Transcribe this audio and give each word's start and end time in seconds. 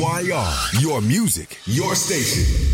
DYR, 0.00 0.80
your 0.80 1.02
music, 1.02 1.58
your 1.66 1.94
station. 1.94 2.69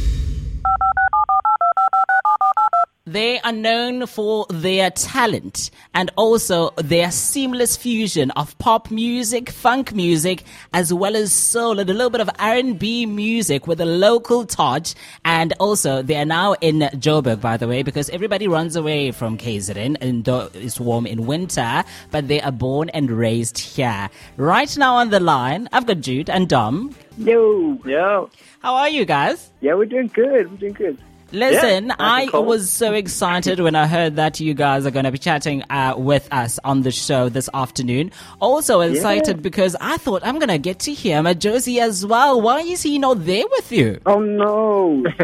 They 3.16 3.40
are 3.40 3.50
known 3.50 4.06
for 4.06 4.44
their 4.50 4.90
talent 4.90 5.70
and 5.94 6.10
also 6.16 6.68
their 6.76 7.10
seamless 7.10 7.74
fusion 7.74 8.30
of 8.32 8.58
pop 8.58 8.90
music, 8.90 9.48
funk 9.48 9.94
music, 9.94 10.44
as 10.74 10.92
well 10.92 11.16
as 11.16 11.32
soul 11.32 11.78
and 11.78 11.88
a 11.88 11.94
little 11.94 12.10
bit 12.10 12.20
of 12.20 12.28
R&B 12.38 13.06
music 13.06 13.66
with 13.66 13.80
a 13.80 13.86
local 13.86 14.44
touch. 14.44 14.94
And 15.24 15.54
also, 15.58 16.02
they 16.02 16.16
are 16.16 16.26
now 16.26 16.56
in 16.60 16.80
Joburg, 17.00 17.40
by 17.40 17.56
the 17.56 17.66
way, 17.66 17.82
because 17.82 18.10
everybody 18.10 18.48
runs 18.48 18.76
away 18.76 19.12
from 19.12 19.38
KZN 19.38 19.96
and 20.02 20.26
though 20.26 20.50
it's 20.52 20.78
warm 20.78 21.06
in 21.06 21.24
winter, 21.24 21.84
but 22.10 22.28
they 22.28 22.42
are 22.42 22.52
born 22.52 22.90
and 22.90 23.10
raised 23.10 23.56
here. 23.56 24.10
Right 24.36 24.76
now 24.76 24.96
on 24.96 25.08
the 25.08 25.20
line, 25.20 25.70
I've 25.72 25.86
got 25.86 26.00
Jude 26.02 26.28
and 26.28 26.50
Dom. 26.50 26.94
Yo, 27.16 27.80
yo. 27.86 28.28
How 28.60 28.74
are 28.74 28.90
you 28.90 29.06
guys? 29.06 29.52
Yeah, 29.62 29.72
we're 29.72 29.86
doing 29.86 30.08
good. 30.08 30.50
We're 30.50 30.58
doing 30.58 30.74
good. 30.74 30.98
Listen, 31.32 31.86
Yeah, 31.88 31.96
I 31.98 32.26
cool. 32.28 32.44
was 32.44 32.70
so 32.70 32.92
excited 32.92 33.58
when 33.60 33.74
I 33.74 33.86
heard 33.86 34.16
that 34.16 34.38
you 34.38 34.54
guys 34.54 34.86
are 34.86 34.90
going 34.92 35.04
to 35.06 35.10
be 35.12 35.18
chatting 35.18 35.62
uh, 35.70 35.94
with 35.96 36.28
us 36.32 36.58
on 36.62 36.82
the 36.82 36.92
show 36.92 37.28
this 37.28 37.48
afternoon. 37.52 38.12
Also 38.40 38.80
excited 38.80 39.42
because 39.42 39.76
I 39.80 39.96
thought 39.96 40.22
I'm 40.24 40.38
going 40.38 40.48
to 40.48 40.58
get 40.58 40.78
to 40.80 40.92
hear 40.92 41.18
Majozi 41.22 41.80
as 41.80 42.06
well. 42.06 42.40
Why 42.40 42.60
is 42.60 42.82
he 42.82 42.98
not 42.98 43.24
there 43.26 43.44
with 43.50 43.72
you? 43.72 44.00
Oh 44.06 44.20
no, 44.20 45.02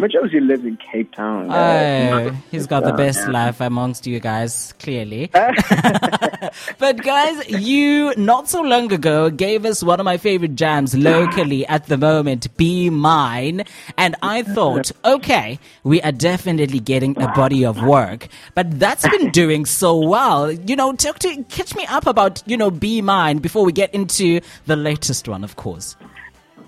Majozi 0.00 0.40
lives 0.46 0.64
in 0.64 0.78
Cape 0.90 1.12
Town. 1.14 1.48
Oh, 1.52 2.30
he's 2.50 2.66
got 2.66 2.84
the 2.84 2.92
best 2.94 3.28
life 3.28 3.60
amongst 3.60 4.06
you 4.06 4.20
guys, 4.20 4.72
clearly. 4.78 5.30
but 6.78 7.02
guys, 7.02 7.48
you 7.50 8.14
not 8.16 8.48
so 8.48 8.62
long 8.62 8.92
ago 8.92 9.30
gave 9.30 9.64
us 9.64 9.82
one 9.82 10.00
of 10.00 10.04
my 10.04 10.16
favorite 10.16 10.54
jams 10.56 10.94
locally 10.94 11.66
at 11.66 11.86
the 11.86 11.98
moment, 11.98 12.54
Be 12.56 12.90
Mine. 12.90 13.64
And 13.98 14.16
I 14.22 14.42
thought, 14.42 14.90
okay, 15.04 15.41
we 15.84 16.00
are 16.02 16.12
definitely 16.12 16.80
getting 16.80 17.20
a 17.20 17.28
body 17.32 17.64
of 17.64 17.82
work. 17.82 18.28
But 18.54 18.78
that's 18.78 19.08
been 19.08 19.30
doing 19.30 19.66
so 19.66 19.96
well. 19.96 20.50
You 20.50 20.76
know, 20.76 20.92
talk 20.92 21.18
to, 21.20 21.44
catch 21.44 21.74
me 21.74 21.86
up 21.86 22.06
about, 22.06 22.42
you 22.46 22.56
know, 22.56 22.70
Be 22.70 23.02
Mine 23.02 23.38
before 23.38 23.64
we 23.64 23.72
get 23.72 23.94
into 23.94 24.40
the 24.66 24.76
latest 24.76 25.28
one, 25.28 25.44
of 25.44 25.56
course. 25.56 25.96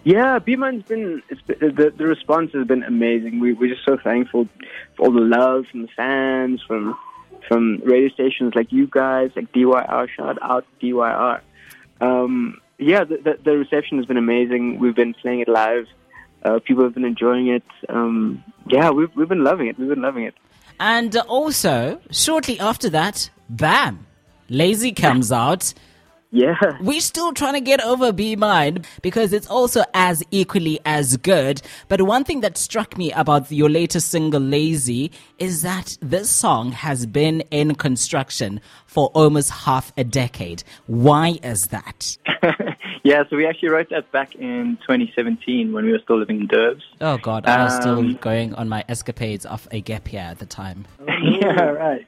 Yeah, 0.04 0.38
B-Mine's 0.38 0.84
been, 0.84 1.22
it's 1.30 1.40
been 1.40 1.74
the, 1.74 1.90
the 1.96 2.04
response 2.04 2.52
has 2.52 2.66
been 2.66 2.82
amazing. 2.82 3.40
We, 3.40 3.54
we're 3.54 3.72
just 3.74 3.86
so 3.86 3.96
thankful 3.96 4.48
for 4.96 5.06
all 5.06 5.12
the 5.12 5.20
love 5.20 5.64
from 5.70 5.82
the 5.82 5.88
fans, 5.96 6.62
from 6.66 6.94
from 7.48 7.80
radio 7.84 8.08
stations 8.08 8.54
like 8.54 8.72
you 8.72 8.86
guys, 8.86 9.30
like 9.36 9.52
DYR. 9.52 10.08
Shout 10.08 10.38
out 10.42 10.66
DYR. 10.80 11.40
Um, 12.00 12.60
yeah, 12.78 13.04
the, 13.04 13.16
the, 13.16 13.38
the 13.44 13.56
reception 13.56 13.98
has 13.98 14.06
been 14.06 14.16
amazing. 14.16 14.78
We've 14.78 14.94
been 14.94 15.14
playing 15.14 15.40
it 15.40 15.48
live. 15.48 15.86
Uh, 16.42 16.58
people 16.58 16.84
have 16.84 16.94
been 16.94 17.04
enjoying 17.04 17.48
it. 17.48 17.64
Um, 17.88 18.44
yeah, 18.68 18.90
we've 18.90 19.14
we've 19.14 19.28
been 19.28 19.44
loving 19.44 19.68
it. 19.68 19.78
We've 19.78 19.88
been 19.88 20.02
loving 20.02 20.24
it. 20.24 20.34
And 20.80 21.16
also, 21.16 22.00
shortly 22.10 22.58
after 22.58 22.90
that, 22.90 23.30
bam, 23.48 24.06
Lazy 24.48 24.92
comes 25.04 25.30
out. 25.32 25.72
Yeah. 26.30 26.56
We're 26.80 27.00
still 27.00 27.32
trying 27.32 27.52
to 27.52 27.60
get 27.60 27.80
over 27.84 28.10
Be 28.10 28.34
Mine 28.34 28.84
because 29.02 29.32
it's 29.32 29.46
also 29.46 29.84
as 29.94 30.20
equally 30.32 30.80
as 30.84 31.16
good. 31.18 31.62
But 31.86 32.02
one 32.02 32.24
thing 32.24 32.40
that 32.40 32.58
struck 32.58 32.98
me 32.98 33.12
about 33.12 33.52
your 33.52 33.70
latest 33.70 34.10
single, 34.10 34.40
Lazy, 34.40 35.12
is 35.38 35.62
that 35.62 35.96
this 36.02 36.28
song 36.28 36.72
has 36.72 37.06
been 37.06 37.42
in 37.52 37.76
construction 37.76 38.60
for 38.86 39.12
almost 39.14 39.50
half 39.50 39.92
a 39.96 40.02
decade. 40.02 40.64
Why 40.86 41.38
is 41.44 41.68
that? 41.68 42.18
yeah, 43.04 43.22
so 43.28 43.36
we 43.36 43.46
actually 43.46 43.68
wrote 43.68 43.90
that 43.90 44.10
back 44.12 44.34
in 44.34 44.78
2017 44.80 45.72
when 45.72 45.84
we 45.84 45.92
were 45.92 45.98
still 45.98 46.18
living 46.18 46.40
in 46.40 46.46
Durbs. 46.46 46.82
Oh 47.02 47.18
God, 47.18 47.44
I 47.46 47.64
was 47.64 47.76
still 47.76 47.98
Um, 47.98 48.14
going 48.14 48.54
on 48.54 48.68
my 48.68 48.82
escapades 48.88 49.44
off 49.44 49.68
a 49.70 49.82
gap 49.82 50.10
year 50.10 50.22
at 50.22 50.38
the 50.38 50.46
time. 50.46 50.86
yeah, 51.22 51.62
right. 51.62 52.06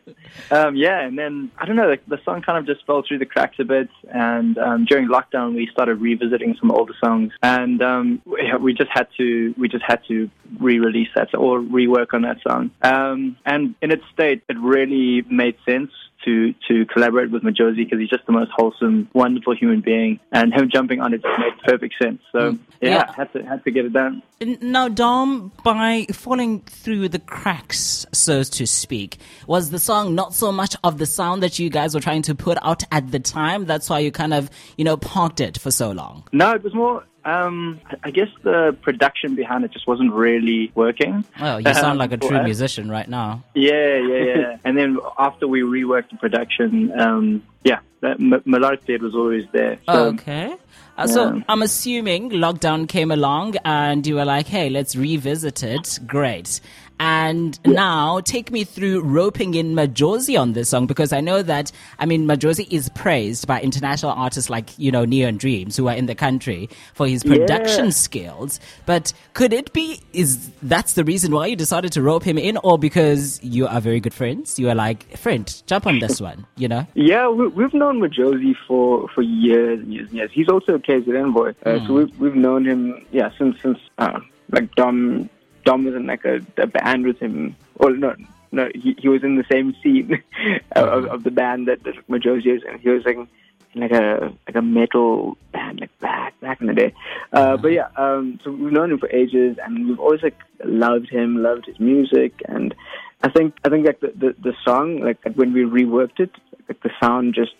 Um, 0.51 0.75
yeah, 0.75 1.01
and 1.01 1.19
then 1.19 1.51
I 1.59 1.67
don't 1.67 1.77
know, 1.77 1.91
the, 1.91 2.17
the 2.17 2.23
song 2.25 2.41
kind 2.41 2.59
of 2.59 2.67
just 2.67 2.87
fell 2.87 3.03
through 3.07 3.19
the 3.19 3.27
cracks 3.27 3.59
a 3.59 3.65
bit. 3.65 3.91
And 4.11 4.57
um, 4.57 4.87
during 4.87 5.07
lockdown, 5.09 5.55
we 5.55 5.67
started 5.71 5.97
revisiting 5.97 6.57
some 6.59 6.71
older 6.71 6.95
songs, 7.05 7.33
and 7.43 7.83
um, 7.83 8.23
we, 8.25 8.51
we 8.59 8.73
just 8.73 8.91
had 8.91 9.09
to 9.19 9.55
we 9.59 9.69
just 9.69 9.85
had 9.85 10.01
to 10.09 10.31
re-release 10.59 11.09
that 11.15 11.35
or 11.35 11.61
rework 11.61 12.15
on 12.15 12.23
that 12.23 12.39
song. 12.47 12.71
Um, 12.81 13.37
and 13.45 13.75
in 13.83 13.91
its 13.91 14.05
state, 14.15 14.43
it 14.49 14.57
really 14.59 15.23
made 15.29 15.57
sense. 15.67 15.91
To, 16.25 16.53
to 16.67 16.85
collaborate 16.87 17.31
with 17.31 17.45
Majozi 17.45 17.77
because 17.77 18.01
he's 18.01 18.09
just 18.09 18.27
the 18.27 18.33
most 18.33 18.51
wholesome, 18.53 19.09
wonderful 19.13 19.55
human 19.55 19.81
being, 19.81 20.19
and 20.33 20.53
him 20.53 20.69
jumping 20.69 21.01
on 21.01 21.15
it 21.15 21.23
just 21.23 21.39
made 21.39 21.53
perfect 21.65 21.95
sense. 22.03 22.21
So 22.33 22.53
mm. 22.53 22.59
yeah, 22.81 22.89
Yeah. 22.91 23.13
had 23.13 23.33
to 23.35 23.45
had 23.45 23.63
to 23.63 23.71
get 23.71 23.85
it 23.85 23.93
done. 23.93 24.23
Now, 24.61 24.89
Dom, 24.89 25.53
by 25.63 26.07
falling 26.13 26.63
through 26.63 27.11
the 27.11 27.21
cracks, 27.21 28.07
so 28.13 28.43
to 28.43 28.67
speak, 28.67 29.19
was 29.47 29.71
the 29.71 29.79
song 29.79 30.17
not 30.17 30.35
so 30.35 30.51
much 30.51 30.75
of 30.83 30.99
the 30.99 31.07
sound 31.07 31.45
that 31.45 31.61
you 31.61 31.71
guys 31.71 31.95
were 31.95 32.01
trying 32.01 32.23
to 32.23 32.35
put 32.35 32.59
out 32.61 32.83
at 32.91 33.13
the 33.13 33.21
time? 33.21 33.65
That's 33.65 33.89
why 33.89 34.01
you 34.01 34.11
kind 34.11 34.35
of, 34.35 34.51
you 34.77 34.85
know, 34.85 34.97
parked 34.97 35.41
it 35.41 35.59
for 35.59 35.71
so 35.71 35.93
long. 35.93 36.25
No, 36.33 36.53
it 36.55 36.65
was 36.65 36.75
more. 36.75 37.05
Um, 37.27 37.81
I 38.05 38.13
guess 38.13 38.29
the 38.45 38.77
production 38.83 39.35
behind 39.35 39.65
it 39.65 39.73
just 39.73 39.87
wasn't 39.87 40.13
really 40.13 40.71
working. 40.77 41.25
Well, 41.41 41.61
you 41.61 41.75
sound 41.75 41.87
Um, 41.87 41.99
like 41.99 42.13
a 42.13 42.17
true 42.17 42.41
musician 42.43 42.89
right 42.89 43.09
now. 43.09 43.43
Yeah, 43.55 43.97
yeah, 43.99 44.25
yeah. 44.25 44.57
and 44.65 44.79
then 44.79 44.99
after 45.19 45.49
we 45.49 45.63
reworked 45.63 46.11
the 46.11 46.17
production, 46.19 46.99
um, 46.99 47.43
yeah, 47.65 47.81
that 48.01 48.21
m- 48.21 48.43
melodic 48.45 48.87
bed 48.87 49.03
was 49.03 49.15
always 49.17 49.45
there. 49.53 49.79
So, 49.87 50.05
okay. 50.15 50.55
Uh, 50.97 51.07
so 51.09 51.35
yeah. 51.35 51.43
I'm 51.49 51.63
assuming 51.63 52.31
lockdown 52.31 52.89
came 52.89 53.11
along 53.11 53.57
and 53.65 54.07
you 54.07 54.15
were 54.15 54.25
like, 54.25 54.47
hey, 54.47 54.71
let's 54.71 54.95
revisit 54.95 55.63
it. 55.65 55.99
Great. 56.07 56.61
And 56.99 57.59
now 57.67 58.21
take 58.21 58.51
me 58.51 58.65
through 58.65 59.03
roping 59.03 59.55
in 59.55 59.75
Majozi 59.75 60.41
on 60.41 60.55
this 60.55 60.71
song 60.71 60.87
because 60.87 61.13
I 61.13 61.21
know 61.21 61.43
that, 61.43 61.71
I 61.99 62.07
mean, 62.07 62.27
Majozi 62.27 62.67
is 62.73 62.89
praised 62.91 63.47
by 63.47 63.61
international 63.61 64.13
artists 64.13 64.49
like, 64.49 64.71
you 64.79 64.91
know, 64.91 65.05
Neon 65.05 65.37
Dreams 65.37 65.77
who 65.77 65.89
are 65.89 65.95
in 65.95 66.07
the 66.07 66.15
country 66.15 66.69
for 66.95 67.07
his 67.07 67.23
production 67.23 67.87
Yeah. 67.87 67.91
skills. 67.91 68.61
But 68.87 69.13
could 69.35 69.53
it 69.53 69.73
be, 69.73 70.01
is 70.13 70.51
that's 70.63 70.95
the 70.95 71.05
reason 71.05 71.33
why 71.33 71.47
you 71.47 71.57
decided 71.57 71.93
to 71.93 72.03
rope 72.03 72.23
him 72.25 72.39
in 72.39 72.57
or 72.59 72.79
because 72.79 73.43
you 73.43 73.67
are 73.67 73.81
very 73.81 74.01
good 74.01 74.15
friends? 74.15 74.59
You 74.59 74.71
are 74.71 74.75
like, 74.75 75.17
friend, 75.19 75.63
jump 75.67 75.87
on 75.87 75.99
this 75.99 76.21
one, 76.21 76.47
you 76.57 76.69
know? 76.69 76.87
Yeah, 76.95 77.29
we, 77.29 77.49
we've 77.49 77.75
known 77.75 78.01
Majozi 78.01 78.55
for, 78.67 79.09
for 79.15 79.21
years 79.23 79.81
and 79.81 79.93
years 79.93 80.09
and 80.09 80.17
years. 80.17 80.31
He's 80.33 80.49
also 80.49 80.75
a 80.75 80.79
KZN 80.79 81.35
boy, 81.35 81.55
uh, 81.65 81.87
so 81.87 81.93
we've 81.95 82.19
we've 82.21 82.35
known 82.35 82.65
him 82.65 83.05
yeah 83.13 83.31
since 83.39 83.61
since 83.61 83.79
uh, 83.99 84.21
like 84.51 84.75
Dom 84.75 85.29
Dom 85.67 85.85
was 85.85 85.95
in 85.95 86.07
like 86.07 86.25
a, 86.25 86.37
a 86.57 86.67
band 86.67 87.05
with 87.05 87.19
him. 87.19 87.57
Well, 87.79 87.95
no, 87.95 88.15
no, 88.53 88.69
he 88.75 88.97
he 88.99 89.09
was 89.09 89.23
in 89.23 89.35
the 89.37 89.45
same 89.51 89.75
scene 89.83 90.23
of, 90.73 91.05
of 91.07 91.25
the 91.25 91.33
band 91.33 91.69
that, 91.69 91.83
that 91.83 91.95
Majozi 92.09 92.57
is, 92.57 92.63
and 92.67 92.81
he 92.81 92.89
was 92.89 93.05
like 93.05 93.17
in 93.17 93.81
like 93.81 93.91
a 93.91 94.33
like 94.47 94.57
a 94.57 94.63
metal 94.63 95.37
band 95.53 95.81
like 95.81 95.99
back 96.01 96.39
back 96.41 96.61
in 96.61 96.69
the 96.69 96.75
day. 96.83 96.95
Uh, 97.33 97.57
But 97.57 97.73
yeah, 97.73 97.89
um, 97.97 98.39
so 98.43 98.51
we've 98.51 98.73
known 98.73 98.93
him 98.93 98.99
for 98.99 99.11
ages, 99.11 99.59
and 99.63 99.89
we've 99.89 100.01
always 100.01 100.23
like 100.23 100.39
loved 100.65 101.11
him, 101.11 101.43
loved 101.43 101.67
his 101.67 101.79
music, 101.81 102.33
and 102.49 102.75
I 103.23 103.29
think 103.29 103.55
I 103.65 103.69
think 103.69 103.87
like 103.87 104.01
the 104.01 104.13
the, 104.23 104.31
the 104.49 104.55
song 104.65 105.01
like 105.01 105.19
when 105.35 105.53
we 105.53 105.63
reworked 105.65 106.21
it, 106.21 106.33
like 106.69 106.81
the 106.83 106.93
sound 107.03 107.35
just 107.35 107.57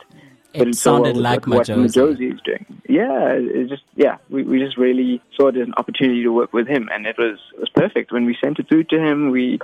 It 0.57 0.75
so 0.75 0.93
sounded 0.93 1.17
like 1.17 1.47
what, 1.47 1.69
what 1.69 1.79
Majozi. 1.79 2.35
Is 2.35 2.41
doing. 2.43 2.67
Yeah, 2.89 3.33
it 3.33 3.69
just 3.69 3.83
yeah, 3.95 4.17
we, 4.31 4.43
we 4.45 4.59
just 4.59 4.77
really 4.77 5.21
saw 5.37 5.49
it 5.49 5.57
as 5.57 5.67
an 5.67 5.75
opportunity 5.77 6.23
to 6.23 6.31
work 6.31 6.53
with 6.53 6.67
him, 6.69 6.89
and 6.93 7.07
it 7.07 7.17
was 7.19 7.39
it 7.55 7.61
was 7.61 7.69
perfect. 7.71 8.13
When 8.13 8.25
we 8.27 8.37
sent 8.43 8.59
it 8.59 8.69
through 8.69 8.85
to 8.85 8.99
him, 8.99 9.31
we 9.31 9.59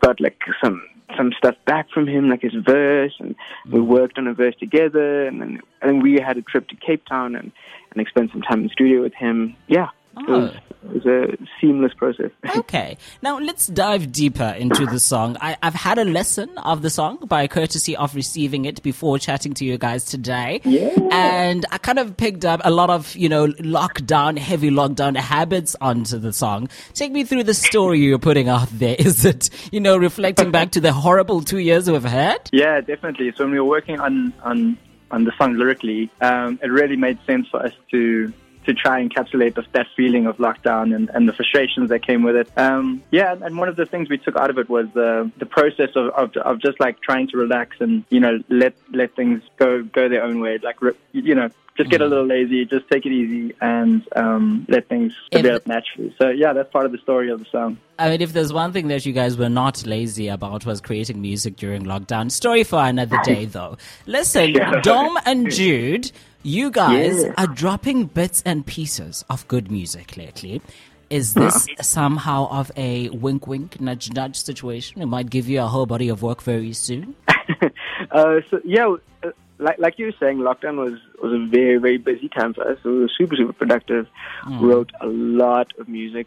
got 0.00 0.20
like 0.20 0.38
some 0.62 0.82
some 1.16 1.32
stuff 1.38 1.54
back 1.66 1.88
from 1.90 2.06
him, 2.08 2.28
like 2.28 2.42
his 2.42 2.54
verse, 2.54 3.14
and 3.20 3.34
we 3.70 3.78
Mm. 3.78 3.86
worked 3.86 4.18
on 4.18 4.26
a 4.26 4.34
verse 4.34 4.54
together, 4.58 5.26
and 5.26 5.40
then 5.40 5.60
I 5.82 5.86
think 5.88 6.02
we 6.02 6.18
had 6.20 6.36
a 6.38 6.42
trip 6.42 6.68
to 6.68 6.76
Cape 6.76 7.04
Town 7.06 7.36
and 7.36 7.52
and 7.90 7.96
like, 7.96 8.08
spent 8.08 8.32
some 8.32 8.42
time 8.42 8.60
in 8.60 8.64
the 8.64 8.70
studio 8.72 9.02
with 9.02 9.14
him. 9.14 9.54
Yeah, 9.68 9.88
Oh. 10.16 10.44
it 10.46 10.92
was 10.92 11.06
a 11.06 11.36
seamless 11.60 11.92
process. 11.94 12.30
Okay, 12.56 12.96
now 13.22 13.38
let's 13.38 13.66
dive 13.66 14.12
deeper 14.12 14.54
into 14.58 14.86
the 14.86 14.98
song. 14.98 15.36
I, 15.40 15.56
I've 15.62 15.74
had 15.74 15.98
a 15.98 16.04
lesson 16.04 16.56
of 16.58 16.82
the 16.82 16.90
song 16.90 17.18
by 17.26 17.46
courtesy 17.46 17.96
of 17.96 18.14
receiving 18.14 18.64
it 18.64 18.82
before 18.82 19.18
chatting 19.18 19.54
to 19.54 19.64
you 19.64 19.76
guys 19.76 20.04
today. 20.04 20.60
Yeah. 20.64 20.94
And 21.10 21.66
I 21.70 21.78
kind 21.78 21.98
of 21.98 22.16
picked 22.16 22.44
up 22.44 22.60
a 22.64 22.70
lot 22.70 22.90
of, 22.90 23.14
you 23.16 23.28
know, 23.28 23.48
lockdown, 23.48 24.38
heavy 24.38 24.70
lockdown 24.70 25.16
habits 25.16 25.76
onto 25.80 26.18
the 26.18 26.32
song. 26.32 26.68
Take 26.94 27.12
me 27.12 27.24
through 27.24 27.44
the 27.44 27.54
story 27.54 28.00
you're 28.00 28.18
putting 28.18 28.48
out 28.48 28.68
there. 28.70 28.96
Is 28.98 29.24
it, 29.24 29.50
you 29.72 29.80
know, 29.80 29.96
reflecting 29.96 30.50
back 30.50 30.70
to 30.72 30.80
the 30.80 30.92
horrible 30.92 31.42
two 31.42 31.58
years 31.58 31.90
we've 31.90 32.02
had? 32.04 32.48
Yeah, 32.52 32.80
definitely. 32.80 33.32
So 33.36 33.44
when 33.44 33.52
we 33.52 33.60
were 33.60 33.66
working 33.66 34.00
on 34.00 34.32
on 34.42 34.78
on 35.10 35.24
the 35.24 35.32
song 35.38 35.54
lyrically, 35.54 36.10
um, 36.20 36.58
it 36.62 36.68
really 36.68 36.96
made 36.96 37.18
sense 37.26 37.46
for 37.48 37.64
us 37.64 37.72
to 37.90 38.32
to 38.64 38.74
try 38.74 38.98
and 38.98 39.12
encapsulate 39.12 39.54
the, 39.54 39.64
that 39.72 39.86
feeling 39.96 40.26
of 40.26 40.36
lockdown 40.38 40.94
and, 40.94 41.10
and 41.10 41.28
the 41.28 41.32
frustrations 41.32 41.88
that 41.90 42.06
came 42.06 42.22
with 42.22 42.36
it. 42.36 42.50
Um, 42.56 43.02
yeah, 43.10 43.34
and 43.40 43.58
one 43.58 43.68
of 43.68 43.76
the 43.76 43.86
things 43.86 44.08
we 44.08 44.18
took 44.18 44.36
out 44.36 44.50
of 44.50 44.58
it 44.58 44.68
was 44.68 44.86
the 44.94 45.30
the 45.38 45.46
process 45.46 45.90
of, 45.96 46.08
of 46.10 46.36
of 46.36 46.60
just 46.60 46.80
like 46.80 47.00
trying 47.00 47.28
to 47.28 47.36
relax 47.36 47.76
and 47.80 48.04
you 48.10 48.20
know 48.20 48.42
let 48.48 48.74
let 48.90 49.14
things 49.14 49.42
go 49.56 49.82
go 49.82 50.08
their 50.08 50.22
own 50.22 50.40
way. 50.40 50.58
Like 50.58 50.76
you 51.12 51.34
know, 51.34 51.50
just 51.76 51.90
get 51.90 52.00
a 52.00 52.06
little 52.06 52.26
lazy, 52.26 52.64
just 52.64 52.88
take 52.88 53.04
it 53.04 53.12
easy, 53.12 53.54
and 53.60 54.06
um, 54.14 54.64
let 54.68 54.88
things 54.88 55.12
develop 55.30 55.66
naturally. 55.66 56.14
So 56.18 56.28
yeah, 56.30 56.52
that's 56.52 56.70
part 56.70 56.86
of 56.86 56.92
the 56.92 56.98
story 56.98 57.30
of 57.30 57.40
the 57.40 57.46
song. 57.50 57.78
I 57.98 58.10
mean, 58.10 58.22
if 58.22 58.32
there's 58.32 58.52
one 58.52 58.72
thing 58.72 58.88
that 58.88 59.06
you 59.06 59.12
guys 59.12 59.36
were 59.36 59.48
not 59.48 59.86
lazy 59.86 60.28
about 60.28 60.66
was 60.66 60.80
creating 60.80 61.20
music 61.20 61.56
during 61.56 61.84
lockdown. 61.84 62.30
Story 62.30 62.64
for 62.64 62.80
another 62.80 63.18
day, 63.24 63.44
though. 63.44 63.76
Listen, 64.06 64.50
yeah. 64.50 64.80
Dom 64.80 65.18
and 65.26 65.50
Jude, 65.52 66.10
you 66.44 66.70
guys 66.70 67.24
yeah. 67.24 67.32
are 67.36 67.46
dropping 67.46 68.04
bits 68.04 68.42
and 68.46 68.64
pieces 68.64 69.24
of 69.28 69.48
good 69.48 69.70
music 69.70 70.16
lately. 70.16 70.62
Is 71.10 71.34
this 71.34 71.66
somehow 71.80 72.48
of 72.50 72.70
a 72.76 73.08
wink, 73.10 73.46
wink, 73.46 73.80
nudge, 73.80 74.12
nudge 74.12 74.36
situation? 74.36 75.02
It 75.02 75.06
might 75.06 75.30
give 75.30 75.48
you 75.48 75.60
a 75.60 75.66
whole 75.66 75.86
body 75.86 76.08
of 76.08 76.22
work 76.22 76.42
very 76.42 76.72
soon. 76.72 77.14
uh, 78.10 78.40
so 78.50 78.60
yeah, 78.64 78.94
uh, 79.22 79.30
like 79.58 79.78
like 79.78 79.98
you 79.98 80.06
were 80.06 80.14
saying, 80.18 80.38
lockdown 80.38 80.76
was 80.76 80.98
was 81.22 81.32
a 81.32 81.46
very 81.46 81.78
very 81.78 81.98
busy 81.98 82.28
time 82.28 82.54
for 82.54 82.68
us. 82.68 82.78
So 82.82 82.90
we 82.90 82.98
were 83.00 83.10
super 83.16 83.36
super 83.36 83.52
productive. 83.52 84.06
Mm. 84.44 84.60
Wrote 84.60 84.92
a 85.00 85.06
lot 85.06 85.72
of 85.78 85.88
music. 85.88 86.26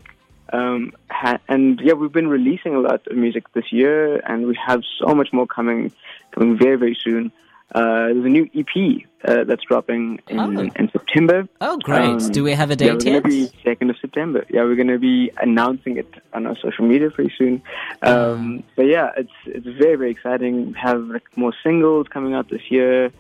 Um, 0.54 0.94
ha- 1.10 1.40
and 1.50 1.80
yeah, 1.84 1.94
we've 1.94 2.12
been 2.12 2.30
releasing 2.30 2.74
a 2.74 2.80
lot 2.80 3.06
of 3.06 3.18
music 3.18 3.52
this 3.54 3.72
year, 3.72 4.18
and 4.20 4.48
we 4.48 4.58
have 4.66 4.82
so 5.00 5.14
much 5.14 5.34
more 5.34 5.46
coming, 5.46 5.92
coming 6.32 6.58
very, 6.58 6.78
very 6.78 6.98
soon. 7.04 7.32
Uh, 7.76 8.08
there's 8.08 8.26
a 8.26 8.30
new 8.30 8.50
EP 8.56 9.04
uh, 9.28 9.44
that's 9.44 9.64
dropping 9.64 10.20
in, 10.30 10.40
oh. 10.40 10.50
in 10.62 10.90
September. 10.92 11.48
Oh, 11.60 11.78
great! 11.78 12.00
Um, 12.00 12.32
Do 12.32 12.44
we 12.44 12.54
have 12.54 12.72
a 12.72 12.78
date 12.78 13.04
yeah, 13.04 13.14
yet? 13.14 13.24
Be 13.26 13.52
second 13.64 13.90
of 13.90 13.98
September. 14.00 14.46
Yeah, 14.50 14.64
we're 14.64 14.76
going 14.76 14.88
to 14.88 15.00
be 15.00 15.32
announcing 15.42 15.98
it 15.98 16.08
on 16.34 16.48
our 16.48 16.56
social 16.58 16.86
media 16.86 17.12
pretty 17.12 17.34
soon. 17.38 17.62
Um, 18.02 18.64
But 18.78 18.84
yeah, 18.84 19.10
it's 19.18 19.38
it's 19.46 19.66
very 19.66 19.98
very 19.98 20.12
exciting. 20.12 20.68
We 20.68 20.80
have 20.80 21.02
like, 21.02 21.26
more 21.36 21.54
singles 21.62 22.08
coming 22.08 22.34
out 22.34 22.50
this 22.50 22.72
year. 22.72 23.12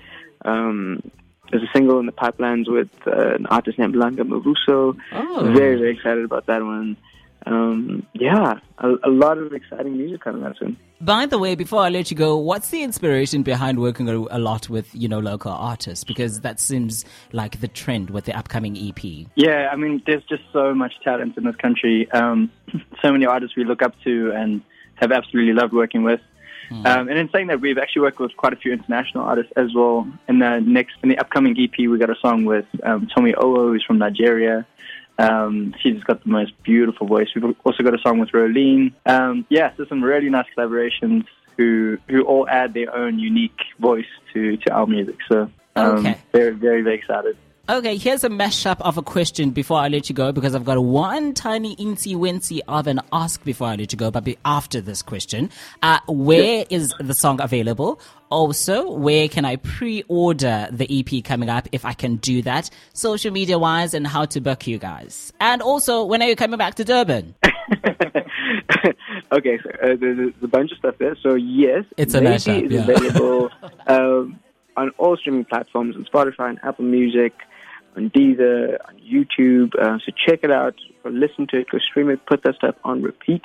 Um, 0.45 1.01
there's 1.51 1.63
a 1.63 1.71
single 1.73 1.99
in 1.99 2.05
the 2.05 2.11
pipelines 2.13 2.69
with 2.69 2.89
uh, 3.05 3.35
an 3.35 3.47
artist 3.47 3.77
named 3.79 3.95
Langa 3.95 4.21
Mavuso. 4.21 4.97
Oh. 5.11 5.51
Very 5.53 5.75
very 5.75 5.91
excited 5.91 6.23
about 6.23 6.45
that 6.45 6.63
one 6.63 6.95
um, 7.47 8.05
yeah, 8.13 8.59
a, 8.79 8.89
a, 9.03 9.09
lot 9.09 9.37
of 9.37 9.53
exciting 9.53 9.97
music 9.97 10.21
coming 10.21 10.43
out 10.43 10.57
soon. 10.59 10.75
By 10.99 11.25
the 11.25 11.37
way, 11.37 11.55
before 11.55 11.81
I 11.81 11.89
let 11.89 12.11
you 12.11 12.17
go, 12.17 12.35
what's 12.37 12.69
the 12.69 12.83
inspiration 12.83 13.41
behind 13.43 13.79
working 13.79 14.09
a, 14.09 14.17
a, 14.17 14.39
lot 14.39 14.69
with 14.69 14.93
you 14.93 15.07
know 15.07 15.19
local 15.19 15.51
artists? 15.51 16.03
Because 16.03 16.41
that 16.41 16.59
seems 16.59 17.05
like 17.31 17.61
the 17.61 17.67
trend 17.69 18.09
with 18.09 18.25
the 18.25 18.37
upcoming 18.37 18.77
EP. 18.77 19.27
Yeah, 19.35 19.69
I 19.71 19.77
mean, 19.77 20.01
there's 20.05 20.23
just 20.23 20.43
so 20.51 20.73
much 20.73 20.93
talent 21.03 21.37
in 21.37 21.45
this 21.45 21.55
country. 21.55 22.11
Um, 22.11 22.51
so 23.01 23.11
many 23.11 23.25
artists 23.25 23.55
we 23.55 23.63
look 23.63 23.81
up 23.81 23.93
to 24.03 24.31
and 24.33 24.61
have 24.95 25.11
absolutely 25.11 25.53
loved 25.53 25.73
working 25.73 26.03
with. 26.03 26.19
Mm. 26.69 26.85
Um, 26.85 27.07
and 27.07 27.17
in 27.17 27.29
saying 27.31 27.47
that, 27.47 27.61
we've 27.61 27.77
actually 27.77 28.01
worked 28.01 28.19
with 28.19 28.35
quite 28.35 28.51
a 28.51 28.57
few 28.57 28.73
international 28.73 29.23
artists 29.23 29.53
as 29.55 29.73
well. 29.73 30.05
In 30.27 30.39
the 30.39 30.59
next, 30.59 30.95
in 31.01 31.07
the 31.07 31.17
upcoming 31.17 31.55
EP, 31.57 31.77
we 31.77 31.97
got 31.97 32.09
a 32.09 32.19
song 32.21 32.43
with 32.43 32.65
um, 32.83 33.07
Tomi 33.15 33.31
Owo, 33.33 33.69
who's 33.69 33.85
from 33.85 33.99
Nigeria. 33.99 34.65
Um, 35.19 35.73
she's 35.81 36.03
got 36.03 36.23
the 36.23 36.29
most 36.29 36.51
beautiful 36.63 37.07
voice. 37.07 37.27
We've 37.35 37.55
also 37.63 37.83
got 37.83 37.93
a 37.95 38.01
song 38.01 38.19
with 38.19 38.29
Rowlene. 38.29 38.93
Um, 39.05 39.45
yeah, 39.49 39.71
so 39.75 39.85
some 39.85 40.03
really 40.03 40.29
nice 40.29 40.45
collaborations 40.55 41.25
who 41.57 41.97
who 42.07 42.23
all 42.23 42.47
add 42.47 42.73
their 42.73 42.95
own 42.95 43.17
unique 43.19 43.59
voice 43.79 44.05
to, 44.33 44.57
to 44.57 44.71
our 44.71 44.85
music. 44.85 45.17
So 45.29 45.49
um, 45.75 45.97
okay. 45.97 46.17
very, 46.31 46.51
very, 46.51 46.81
very 46.81 46.95
excited. 46.95 47.37
Okay, 47.69 47.97
here's 47.97 48.23
a 48.23 48.29
mashup 48.29 48.79
of 48.79 48.97
a 48.97 49.01
question 49.01 49.49
before 49.49 49.77
I 49.77 49.89
let 49.89 50.07
you 50.07 50.15
go 50.15 50.31
because 50.31 50.55
I've 50.55 50.63
got 50.63 50.81
one 50.81 51.33
tiny 51.33 51.75
incy 51.75 52.15
wincy 52.15 52.61
of 52.65 52.87
an 52.87 53.01
ask 53.11 53.43
before 53.43 53.67
I 53.67 53.75
let 53.75 53.91
you 53.91 53.97
go, 53.97 54.09
but 54.09 54.23
be 54.23 54.37
after 54.45 54.79
this 54.79 55.01
question. 55.01 55.49
Uh, 55.83 55.99
where 56.07 56.63
is 56.69 56.93
the 57.01 57.13
song 57.13 57.41
available? 57.41 57.99
Also, 58.29 58.89
where 58.89 59.27
can 59.27 59.43
I 59.43 59.57
pre-order 59.57 60.69
the 60.71 60.87
EP 60.89 61.25
coming 61.25 61.49
up 61.49 61.67
if 61.73 61.83
I 61.83 61.91
can 61.91 62.15
do 62.15 62.41
that, 62.43 62.69
social 62.93 63.33
media 63.33 63.59
wise, 63.59 63.93
and 63.93 64.07
how 64.07 64.23
to 64.23 64.39
book 64.39 64.65
you 64.65 64.77
guys? 64.77 65.33
And 65.41 65.61
also, 65.61 66.05
when 66.05 66.21
are 66.21 66.29
you 66.29 66.37
coming 66.37 66.57
back 66.57 66.75
to 66.75 66.85
Durban? 66.85 67.35
okay, 69.33 69.59
so 69.61 69.69
uh, 69.83 69.97
there's 69.99 70.33
a 70.41 70.47
bunch 70.47 70.71
of 70.71 70.77
stuff 70.77 70.95
there. 70.99 71.17
So 71.21 71.35
yes, 71.35 71.83
it's 71.97 72.13
a 72.13 72.21
mashup. 72.21 72.63
Is 72.63 72.71
yeah. 72.71 72.87
available 72.87 73.49
um, 73.87 74.39
on 74.77 74.91
all 74.97 75.17
streaming 75.17 75.43
platforms, 75.43 75.97
on 75.97 76.05
Spotify 76.05 76.47
and 76.51 76.59
Apple 76.63 76.85
Music 76.85 77.33
on 77.97 78.09
Deezer, 78.11 78.77
on 78.87 78.99
YouTube. 78.99 79.75
Uh, 79.75 79.97
so 80.05 80.11
check 80.25 80.41
it 80.43 80.51
out, 80.51 80.75
listen 81.03 81.47
to 81.47 81.59
it, 81.59 81.67
or 81.73 81.79
stream 81.79 82.09
it, 82.09 82.25
put 82.25 82.43
that 82.43 82.55
stuff 82.55 82.75
on 82.83 83.01
repeat. 83.01 83.41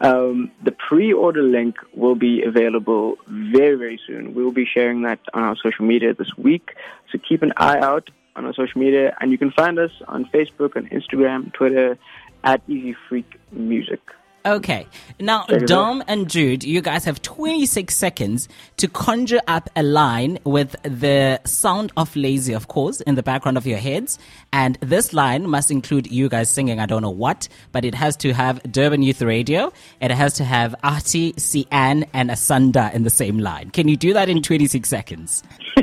Um, 0.00 0.50
the 0.64 0.72
pre-order 0.72 1.42
link 1.42 1.76
will 1.94 2.16
be 2.16 2.42
available 2.42 3.16
very, 3.28 3.76
very 3.76 4.00
soon. 4.06 4.34
We 4.34 4.44
will 4.44 4.52
be 4.52 4.66
sharing 4.66 5.02
that 5.02 5.20
on 5.32 5.42
our 5.42 5.56
social 5.56 5.84
media 5.84 6.12
this 6.14 6.36
week. 6.36 6.74
So 7.10 7.18
keep 7.18 7.42
an 7.42 7.52
eye 7.56 7.78
out 7.78 8.10
on 8.34 8.46
our 8.46 8.54
social 8.54 8.80
media, 8.80 9.16
and 9.20 9.30
you 9.30 9.38
can 9.38 9.52
find 9.52 9.78
us 9.78 9.92
on 10.08 10.24
Facebook, 10.26 10.76
on 10.76 10.88
Instagram, 10.88 11.52
Twitter, 11.52 11.98
at 12.44 12.62
Easy 12.68 12.96
Freak 13.08 13.38
Music. 13.52 14.00
Okay. 14.44 14.88
Now, 15.20 15.44
Dom 15.44 16.02
and 16.08 16.28
Jude, 16.28 16.64
you 16.64 16.80
guys 16.80 17.04
have 17.04 17.22
26 17.22 17.94
seconds 17.94 18.48
to 18.76 18.88
conjure 18.88 19.40
up 19.46 19.70
a 19.76 19.84
line 19.84 20.38
with 20.44 20.74
the 20.82 21.40
sound 21.44 21.92
of 21.96 22.14
lazy, 22.16 22.52
of 22.52 22.66
course, 22.66 23.00
in 23.02 23.14
the 23.14 23.22
background 23.22 23.56
of 23.56 23.66
your 23.66 23.78
heads. 23.78 24.18
And 24.52 24.76
this 24.80 25.12
line 25.12 25.48
must 25.48 25.70
include 25.70 26.10
you 26.10 26.28
guys 26.28 26.50
singing, 26.50 26.80
I 26.80 26.86
don't 26.86 27.02
know 27.02 27.10
what, 27.10 27.48
but 27.70 27.84
it 27.84 27.94
has 27.94 28.16
to 28.18 28.32
have 28.32 28.60
Durban 28.64 29.02
Youth 29.02 29.22
Radio. 29.22 29.72
It 30.00 30.10
has 30.10 30.34
to 30.34 30.44
have 30.44 30.74
Artie, 30.82 31.34
Cian, 31.38 32.04
and 32.12 32.30
Asanda 32.30 32.92
in 32.92 33.04
the 33.04 33.10
same 33.10 33.38
line. 33.38 33.70
Can 33.70 33.86
you 33.86 33.96
do 33.96 34.12
that 34.12 34.28
in 34.28 34.42
26 34.42 34.88
seconds? 34.88 35.44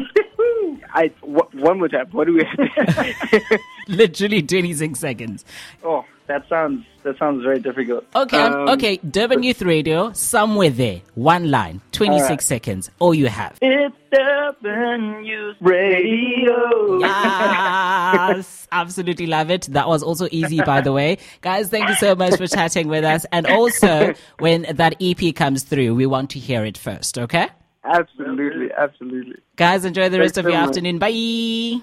I, 0.94 1.12
one 1.21 1.77
more 1.77 1.88
time. 1.88 2.07
What 2.12 2.25
do 2.27 2.33
we 2.33 2.44
have? 2.44 3.62
Literally 3.88 4.41
26 4.41 5.00
seconds. 5.00 5.45
Oh 5.83 6.03
that 6.29 6.47
sounds 6.47 6.85
that 7.03 7.17
sounds 7.17 7.43
very 7.43 7.59
difficult. 7.59 8.05
Okay, 8.15 8.37
um, 8.37 8.69
okay. 8.69 8.97
Durban 8.97 9.41
Youth 9.41 9.63
Radio, 9.63 10.13
somewhere 10.13 10.69
there, 10.69 11.01
one 11.15 11.49
line, 11.49 11.81
twenty 11.91 12.19
six 12.19 12.29
right. 12.29 12.41
seconds. 12.41 12.91
All 12.99 13.15
you 13.15 13.27
have. 13.27 13.57
It's 13.61 13.95
Durban 14.11 15.25
Youth 15.25 15.57
Radio. 15.59 16.99
Yes, 16.99 18.67
absolutely 18.71 19.25
love 19.25 19.49
it. 19.49 19.63
That 19.63 19.87
was 19.87 20.03
also 20.03 20.27
easy, 20.31 20.61
by 20.61 20.81
the 20.81 20.91
way, 20.91 21.17
guys. 21.41 21.69
Thank 21.69 21.89
you 21.89 21.95
so 21.95 22.15
much 22.15 22.37
for 22.37 22.47
chatting 22.47 22.87
with 22.87 23.03
us. 23.03 23.25
And 23.31 23.47
also, 23.47 24.13
when 24.37 24.67
that 24.71 24.95
EP 25.01 25.35
comes 25.35 25.63
through, 25.63 25.95
we 25.95 26.05
want 26.05 26.29
to 26.31 26.39
hear 26.39 26.63
it 26.63 26.77
first. 26.77 27.17
Okay. 27.17 27.49
Absolutely, 27.83 28.71
absolutely. 28.77 29.37
Guys, 29.55 29.83
enjoy 29.83 30.09
the 30.09 30.17
Thanks 30.17 30.37
rest 30.37 30.37
of 30.37 30.43
so 30.45 30.49
your 30.49 30.59
much. 30.59 30.69
afternoon. 30.69 30.99
Bye. 30.99 31.77